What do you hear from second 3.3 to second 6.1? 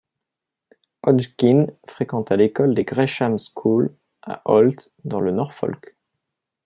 School à Holt dans le Norfolk.